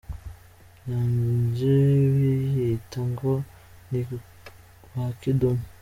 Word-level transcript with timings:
ryanje 0.77 1.75
biyita 2.13 3.01
ngo 3.09 3.31
ni 3.89 4.01
ba 4.93 5.03
kidumu. 5.19 5.63